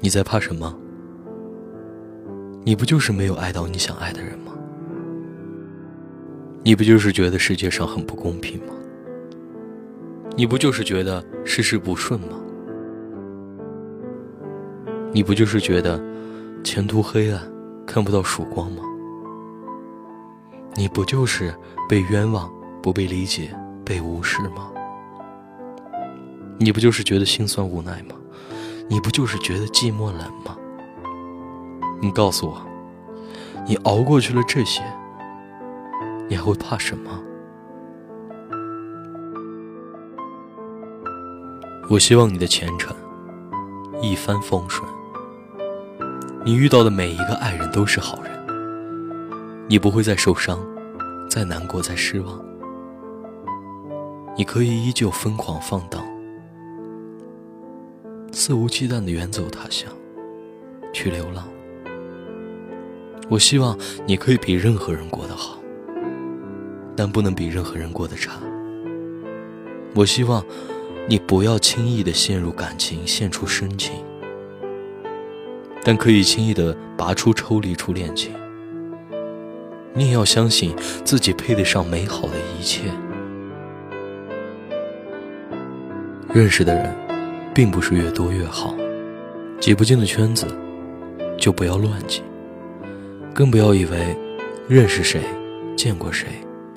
[0.00, 0.76] 你在怕什么？
[2.64, 4.52] 你不就是没有爱到你想爱的人吗？
[6.62, 8.74] 你不就是觉得世界上很不公平吗？
[10.36, 12.38] 你不就是觉得事事不顺吗？
[15.12, 15.98] 你不就是觉得
[16.62, 17.40] 前途黑暗，
[17.86, 18.82] 看不到曙光吗？
[20.74, 21.54] 你不就是
[21.88, 22.50] 被冤枉、
[22.82, 24.70] 不被理解、被无视吗？
[26.58, 28.16] 你不就是觉得心酸无奈吗？
[28.88, 30.56] 你不就是觉得寂寞冷吗？
[32.00, 32.60] 你告诉我，
[33.66, 34.82] 你熬过去了这些，
[36.28, 37.10] 你还会怕什么？
[41.88, 42.94] 我希望你的前程
[44.02, 44.88] 一帆风顺，
[46.44, 48.30] 你遇到的每一个爱人都是好人，
[49.68, 50.58] 你不会再受伤，
[51.28, 52.40] 再难过，再失望，
[54.36, 56.04] 你可以依旧疯狂放荡。
[58.38, 59.90] 肆无忌惮的远走他乡，
[60.92, 61.48] 去流浪。
[63.30, 63.74] 我希望
[64.06, 65.58] 你可以比任何人过得好，
[66.94, 68.32] 但不能比任何人过得差。
[69.94, 70.44] 我希望
[71.08, 73.94] 你不要轻易的陷入感情，献出深情，
[75.82, 78.34] 但可以轻易的拔出、抽离出恋情。
[79.94, 80.76] 你也要相信
[81.06, 82.82] 自己配得上美好的一切。
[86.34, 87.05] 认识的人。
[87.56, 88.74] 并不是越多越好，
[89.58, 90.46] 挤不进的圈子
[91.38, 92.20] 就不要乱挤，
[93.32, 94.14] 更不要以为
[94.68, 95.22] 认识谁、
[95.74, 96.28] 见过谁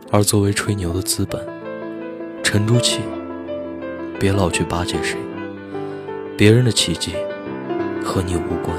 [0.09, 1.45] 而作为吹牛的资本。
[2.41, 3.01] 沉住气，
[4.17, 5.17] 别老去巴结谁，
[6.37, 7.11] 别人的奇迹
[8.01, 8.73] 和你无关。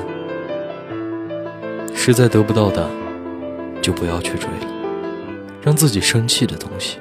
[1.95, 2.89] 实在得不到的，
[3.83, 4.67] 就不要去追了。
[5.61, 6.97] 让自己生气的东西，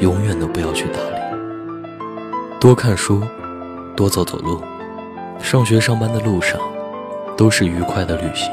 [0.00, 1.38] 永远都不要去打理。
[2.58, 3.22] 多看书。
[3.96, 4.60] 多走走路，
[5.40, 6.58] 上学上班的路上，
[7.36, 8.50] 都是愉快的旅行。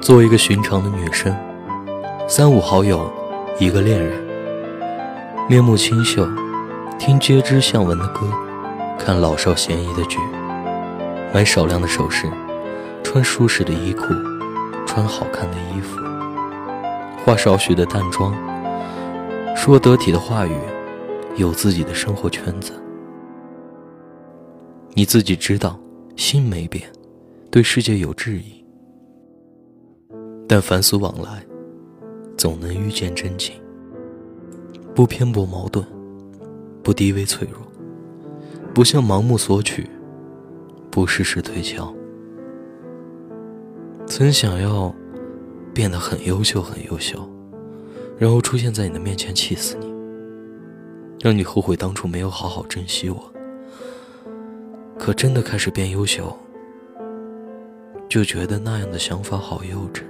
[0.00, 1.34] 做一个寻常的女生，
[2.28, 3.10] 三五好友，
[3.58, 4.22] 一个恋人，
[5.48, 6.28] 面目清秀，
[6.98, 8.26] 听皆知向闻的歌，
[8.98, 10.18] 看老少咸宜的剧，
[11.32, 12.30] 买少量的首饰，
[13.02, 14.12] 穿舒适的衣裤，
[14.86, 15.98] 穿好看的衣服，
[17.24, 18.34] 化少许的淡妆，
[19.56, 20.54] 说得体的话语。
[21.36, 22.72] 有自己的生活圈子，
[24.94, 25.78] 你自己知道，
[26.16, 26.90] 心没变，
[27.50, 28.64] 对世界有质疑，
[30.46, 31.44] 但凡俗往来，
[32.36, 33.54] 总能遇见真情。
[34.94, 35.86] 不偏颇矛盾，
[36.82, 37.60] 不低微脆弱，
[38.74, 39.88] 不向盲目索取，
[40.90, 41.94] 不事事推敲。
[44.04, 44.92] 曾想要
[45.72, 47.26] 变得很优秀，很优秀，
[48.18, 49.89] 然后出现在你的面前，气死你。
[51.22, 53.30] 让你后悔当初没有好好珍惜我，
[54.98, 56.34] 可真的开始变优秀，
[58.08, 60.00] 就觉得那样的想法好幼稚。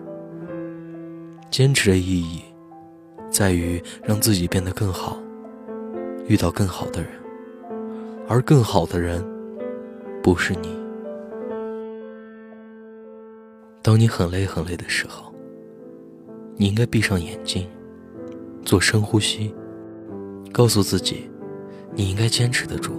[1.50, 2.42] 坚持的意义，
[3.28, 5.18] 在于让自己变得更好，
[6.28, 7.10] 遇到更好的人，
[8.28, 9.20] 而更好的人，
[10.22, 10.78] 不是你。
[13.82, 15.34] 当你很累很累的时候，
[16.54, 17.68] 你应该闭上眼睛，
[18.64, 19.52] 做深呼吸。
[20.52, 21.30] 告诉自己，
[21.94, 22.92] 你应该坚持得住，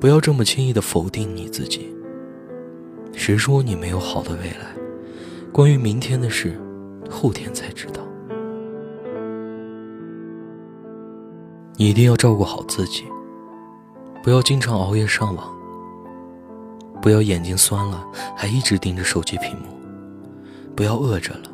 [0.00, 1.94] 不要这么轻易的否定你自己。
[3.12, 4.74] 谁说你没有好的未来？
[5.52, 6.60] 关于明天的事，
[7.10, 8.02] 后天才知道。
[11.76, 13.04] 你一定要照顾好自己，
[14.22, 15.48] 不要经常熬夜上网，
[17.00, 18.06] 不要眼睛酸了
[18.36, 19.76] 还一直盯着手机屏幕，
[20.76, 21.50] 不要饿着了，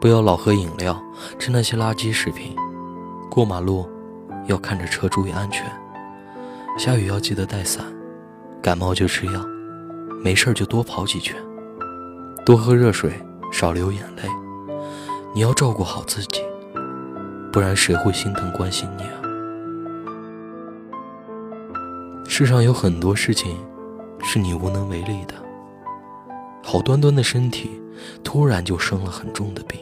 [0.00, 1.00] 不要老喝饮料，
[1.38, 2.56] 吃那些垃圾食品。
[3.34, 3.88] 过马路
[4.44, 5.64] 要看着车，注意安全。
[6.76, 7.82] 下雨要记得带伞，
[8.60, 9.42] 感冒就吃药，
[10.22, 11.34] 没事就多跑几圈，
[12.44, 13.10] 多喝热水，
[13.50, 14.24] 少流眼泪。
[15.34, 16.42] 你要照顾好自己，
[17.50, 19.16] 不然谁会心疼关心你啊？
[22.28, 23.56] 世上有很多事情
[24.22, 25.32] 是你无能为力的。
[26.62, 27.80] 好端端的身体，
[28.22, 29.80] 突然就生了很重的病。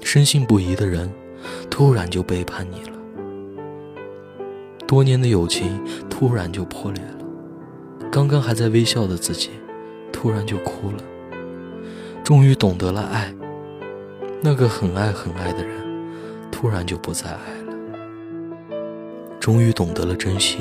[0.00, 1.12] 深信不疑的人。
[1.70, 2.96] 突然就背叛你了，
[4.86, 9.50] 多年的友情突然就破裂了，刚刚还在微笑的自己，
[10.12, 10.98] 突然就哭了。
[12.24, 13.34] 终于懂得了爱，
[14.42, 15.76] 那个很爱很爱的人，
[16.50, 17.72] 突然就不再爱了。
[19.38, 20.58] 终于懂得了珍惜，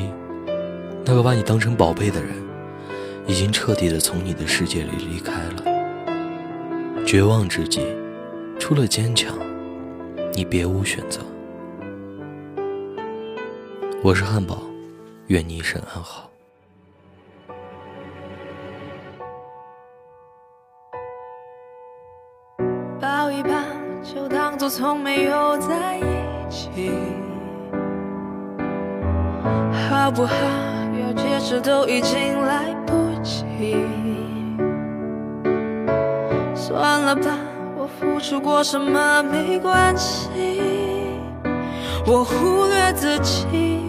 [1.03, 2.31] 那个把你当成宝贝的人，
[3.25, 5.63] 已经彻底的从你的世界里离开了。
[7.05, 7.81] 绝望之际，
[8.59, 9.35] 除了坚强。
[10.33, 11.21] 你别无选择。
[14.03, 14.61] 我是汉堡，
[15.27, 16.29] 愿你一生安好。
[22.99, 23.49] 抱一抱，
[24.03, 26.03] 就当作从没有在一
[26.49, 26.91] 起，
[29.89, 30.35] 好不好？
[31.01, 33.45] 要解释都已经来不及。
[36.55, 37.37] 算了吧，
[38.05, 40.29] 付出过什么没关系，
[42.05, 43.81] 我忽略自己，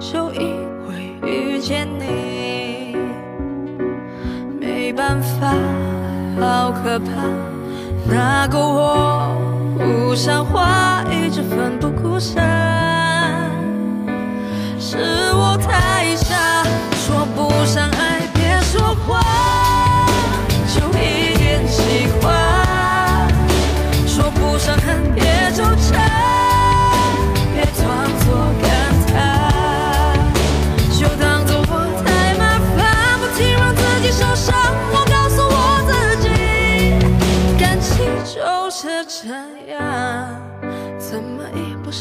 [0.00, 0.56] 就因
[0.88, 2.96] 为遇见你。
[4.60, 5.54] 没办法，
[6.40, 7.06] 好可怕，
[8.06, 9.28] 那个我
[9.78, 12.42] 不像话，一直奋不顾身，
[14.78, 14.98] 是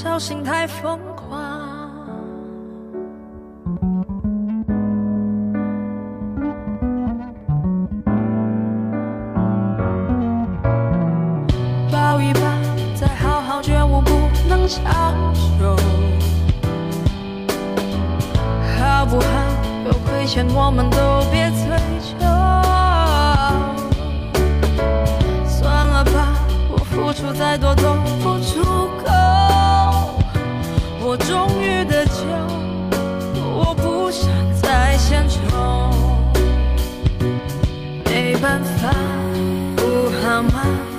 [0.03, 1.39] 小心太疯狂？
[11.89, 12.41] 抱一抱，
[12.94, 14.11] 再好好觉悟不
[14.50, 14.83] 能长
[15.57, 15.73] 久，
[18.77, 19.27] 好不好？
[19.85, 20.97] 有亏欠我们都
[21.31, 21.73] 别走
[38.53, 40.93] 没办法，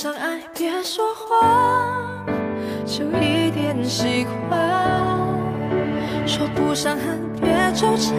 [0.00, 2.24] 上爱，别说谎，
[2.86, 4.56] 就一点喜欢。
[6.24, 8.12] 说不上恨，别纠缠，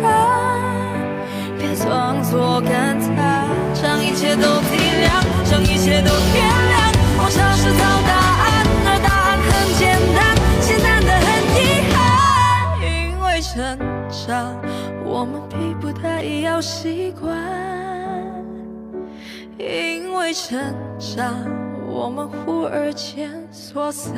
[1.58, 6.92] 别装作感叹，将一切都体谅，将一切都原谅。
[7.18, 8.12] 我尝试找答
[8.44, 9.50] 案，而答案很
[9.80, 11.58] 简单，简单的很遗
[11.94, 11.96] 憾。
[12.84, 13.56] 因为成
[14.12, 14.54] 长，
[15.06, 17.32] 我们逼不得已要习惯；
[19.58, 20.60] 因为成
[21.00, 21.34] 长，
[21.90, 24.14] 我们忽而间说散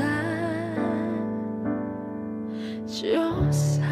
[2.85, 3.09] 就
[3.49, 3.90] 散。